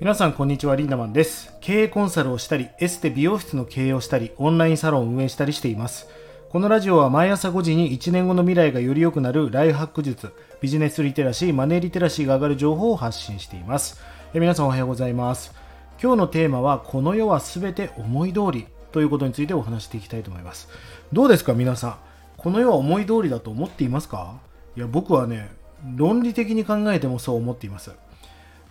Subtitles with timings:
[0.00, 1.54] 皆さんこんにちはリンダマンです。
[1.60, 6.08] 経営コンサルをしたりエステ美容室の経営をしたりオンラインサロンを運営したりしています。
[6.50, 14.00] このラジオは毎朝5時に1年後の未来がより良くなるライフハック術ビジネスリテラシーマネーリテラシーが上がる情報を発信しています。
[14.34, 15.54] え皆さんおはようございます。
[16.02, 20.68] 今日のテーマはこの世は全て思い通りということについてお話していきたいと思います。
[21.12, 21.96] どうですか皆さん？
[22.36, 24.40] この世は思い通りだと思っていますか？
[24.76, 25.50] いや僕はね
[25.96, 27.92] 論理的に考えてもそう思っています。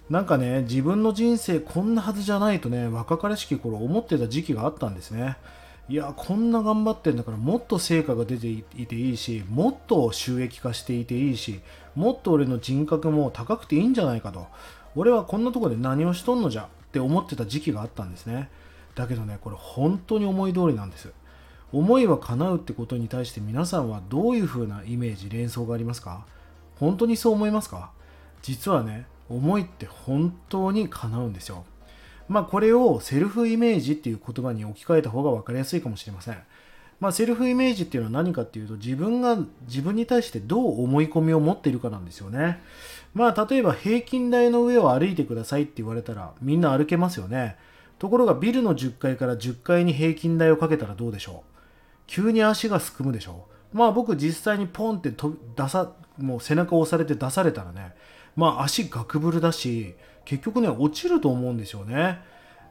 [0.09, 5.37] なんかね、自分の人生こんなはずじゃないとね、若かりしき頃思ってた時期があったんですね。
[5.89, 11.61] いや、こんな頑張ってんだからもっと成果が出ていていいし、もっと収益化していていいし、
[11.95, 14.47] もっと俺の人格も高くていいんじゃないかと。
[14.95, 16.63] 俺はこんなとこで何をしとんのじゃ？
[16.63, 18.49] って思ってた時期があったんですね。
[18.95, 21.11] だけどね、これ本当に思い通りなんです。
[21.71, 26.25] 思いは叶うってことに対して皆さんはどういう風なイメージ、連想がありますか？
[26.75, 27.91] 本当にそう思いますか？
[28.43, 31.65] 実はね、思いって本当に叶うんですよ。
[32.27, 36.37] まあこれをセルフイメージっていう言葉に置き換えた方が分かりやすいかもしれません。
[36.99, 42.61] まあセルフイメージっていうのは何かっていうと自分が自分に対してどう思い込みを持っているかなんですよね。
[43.13, 47.57] まあ例えば平均台の上を歩いてくださいって言われたらみんな歩けますよね。
[48.03, 51.53] ところがビルの10階から10階に平均台をかけたらどうでしょう
[52.05, 55.09] 急に足がすくむでしょうまあ僕実際にポンって
[55.55, 57.95] 出さもう背中を押されて出されたらね
[58.35, 59.95] まあ足ガクブルだし、
[60.25, 62.19] 結局ね、落ちると思うんですよね。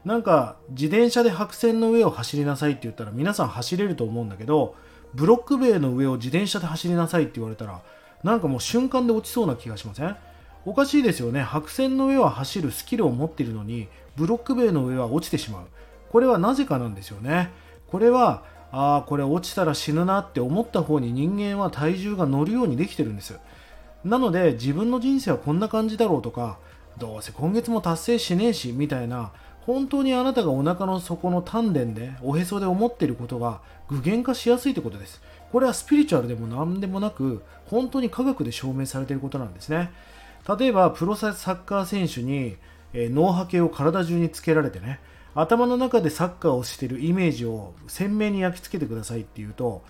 [0.04, 4.74] なんか自転車で白線の上を走りなさいって言ったら皆さん走れると思うんだけど、
[5.14, 7.82] ブロック塀の上を自転車で走りなさいって言われたら、
[8.24, 10.16] なんかもう瞬間で落ちそうな気がしません？
[10.64, 11.42] おかしいですよね。
[11.42, 15.66] 白線の上は走るスキルを持っているのに、ブロック塀の上は落ちてしまう。
[16.10, 17.50] これはなぜかなんですよね。
[17.88, 23.38] これは、ああ、これ落ちたら死ぬなって思った方に人間は体重が乗るようにできてるんです。
[24.04, 26.58] なので自分の人生はこんな感じだろうとか
[26.98, 29.32] どうせ今月も達成しねえしみたいな
[29.66, 35.22] 本当にあなたがお腹の底の丹田でおへそで思っていることが具現化しやすいということです。
[35.52, 39.92] これはスピリチュアルでも何でもなく本当に科学で証明されていることなんですね。
[40.58, 42.56] 例えばプロサッカー選手に、
[42.94, 45.00] え脳波計を体中につけられてね
[45.34, 49.82] 頭の中でサッカーをしているイメージを鮮明に焼き付けてくださいっていうと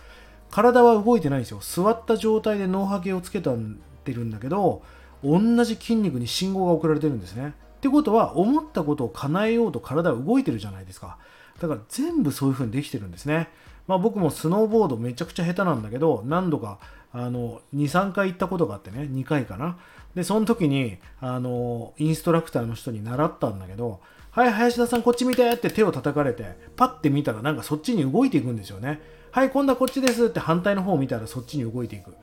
[0.53, 1.61] 体は動いてないんですよ。
[1.63, 3.53] 座った状態で脳波計をつけた
[4.03, 4.83] ってるんだけど
[5.25, 7.55] 同じ筋肉に信号が送られてるんですね。
[7.77, 11.19] ってことは思ったことを叶えようと体は動いてるじゃないですか。
[11.61, 13.49] だから全部そういう風にできてるんですね。
[13.87, 16.79] まあ、僕もスノーボードめちゃくちゃ下手なんだけど何度か
[17.13, 19.79] あの23回行ったことがあってね2回かな。
[20.15, 29.01] でその時にあのインストラクターの人に習ったんだけど「はい林田さんこっち見て」って手を叩かれてパッて見たらなんかそっちに動いていくんですよね。
[29.31, 32.15] はい今度はこっちですって反対の方を見たらそっちに動いていく。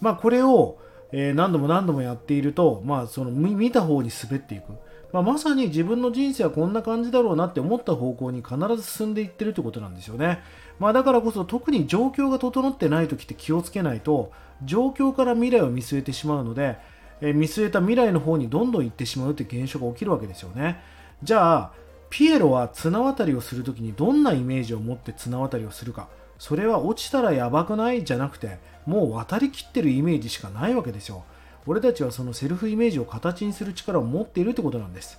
[0.00, 0.78] まあこれを
[1.12, 4.72] えー、何度も何度もやっていると、まあ、その見た方に滑っていく、
[5.12, 10.40] まあ、まさに自分の人生はこんな感じだろうなって思った方向に必ず進んでいってるってことなんですよね、
[10.78, 14.32] まあ、だからこそ特に状況が整ってない時って気をつけないと
[14.64, 16.76] 状況から未来を見据えてしまうので、
[17.20, 20.80] えー、見据えた未来の方にどんどん行ってしまうって現象が起きるわけですよね。
[21.22, 21.72] じゃあ
[22.10, 26.08] ピエロは綱渡りをするときにどんなイメージを持って綱渡りをするか。
[26.38, 28.04] それは落ちたらやばくない？
[28.04, 31.24] じゃなくてもう渡りきってるイメージしかないわけですよ。
[31.66, 35.18] 俺たちはそのセルフイメージを形にする力を持っているということなんです。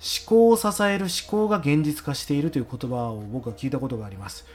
[0.00, 4.46] 思考を支える思考が現実化しているという言葉を僕は聞いたことがあります。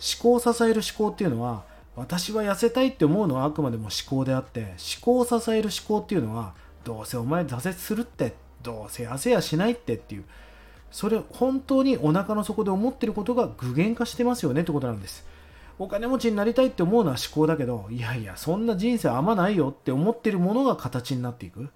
[0.00, 1.64] 思考を支える思考っていうのは
[1.94, 6.54] 私は痩せたいって思うのはあくまでも思考であって思考を支える思考っていうのは
[6.84, 10.24] どうせお前挫折するってどうせ痩せやしないってっていう
[10.90, 15.24] それ本当にお腹の底で思ってることが具現化してますよねってことなんです。
[15.82, 21.70] お金持ちになりたいって思うのは思考だけどいやいやそんな人生あんまないよって思ってるものが形になっていく。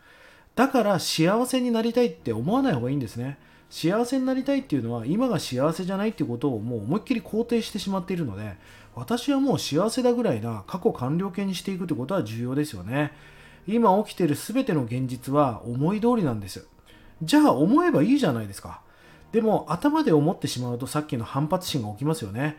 [0.54, 3.36] だから幸せになりたいって思わない方がいいんですね。
[3.68, 8.56] 幸せになりたいっていうのは今が幸せじゃないっていうことをもう思いっきり肯定してしまっているので
[8.94, 13.12] 私はもう幸せだぐらいな過去完了形にしていくってことは重要ですよね。
[13.66, 16.64] 今起きてる全ての現実は思い通りなんです
[17.22, 18.82] じゃあ思えばいいじゃないですか。
[19.32, 22.56] でも頭で思ってしまうとさっきの反発心が起きますよね。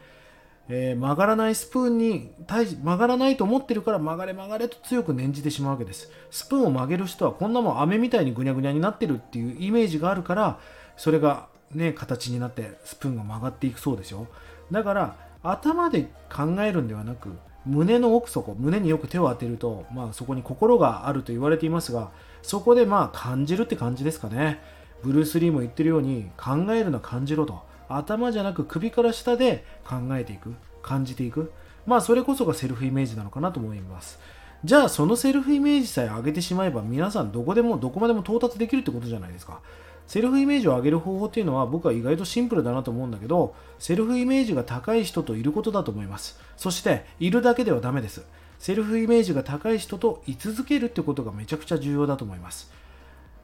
[0.70, 6.12] えー、曲がらないスプーンに対曲がらないと思ってるから曲がれ曲がれと強く念じてしまうわけです。
[6.30, 10.60] スプーンを曲げる人はこんなもん飴みたいにぐにゃぐにゃになってるっていうイメージがあるから
[10.98, 14.28] それがね形になってスプーンが曲がっていくそうですよ。
[14.72, 17.30] だから頭で考えるんではなく
[17.66, 22.12] 胸の奥底胸によく手を当てると、まあ、そこに心があると言われていますが
[22.42, 24.62] そこでまあ感じるって感じですかね。
[25.04, 27.67] ブルース・リーも言ってるように考えるの感じろと。
[27.90, 31.52] 頭じゃなく首から下で考えていく感じていく。
[31.86, 34.20] まあそれこそがセルフイメージなのかなと思います。
[34.64, 39.62] じゃあそのセルフイメージさえ上げてしまえば皆さんどこでもどこまでも到達できるってことじゃないですか。
[40.08, 46.40] セルフイメージを上げる方法っていうのは僕は意外とシンプルだなと思うんだけどセルフイメージが高い人といることだと思います。
[46.56, 48.24] そしているだけではダメです。
[48.58, 52.72] セルフイメージが高い人と居続けるってことがめちゃくちゃ重要だと思います。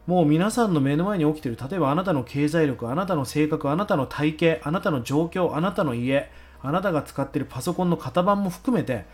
[0.06, 6.30] もう皆さんの目の前に起きている例えばあなたの経済力あなたの性格あなたの体型あなたの状況あなたの家
[6.62, 9.06] あなたが使っているパソコンの型番も含めて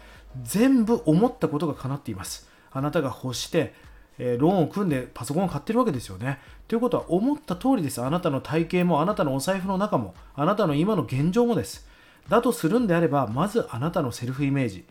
[0.42, 3.74] 全部思ったことが叶っていますあなたが欲して
[4.22, 6.40] えー、ローンを組んでパソコンを買ってるわけですよね。
[6.68, 8.02] ということは思った通りです。
[8.02, 11.88] あなたの体型もあなたのお財布の中もあなたの今の現状もです。
[12.28, 14.86] だとするんであればまずあなたのセルフイメージ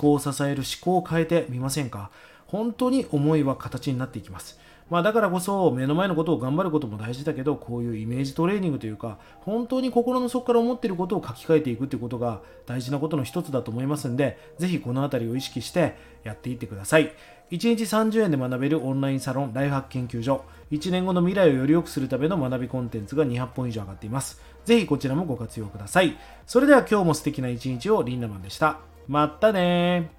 [0.00, 2.10] 思考を支える思考を変えてみませんか？
[2.46, 4.58] 本当に思いは形になっていきます。
[4.90, 17.12] まあ、だからこそ目の前のことを頑張ることも大事だけどこういうイメージトレーニングというか本当に心の底から思っていることを書き換えていくということが大事なことの一つだと思いますんでぜひこの辺りを意識してやっていってください。
[17.50, 20.44] 1日30円で学べるオンラインサロンライフハック研究所。
[20.70, 24.40] 1年後の未来をより良くするための学びコンテンツが200本以上上がっています。
[24.64, 26.16] ぜひこちらもご活用ください。
[26.46, 28.78] それでは今日も素敵な一日をリンダマンでした。
[29.08, 30.10] まったね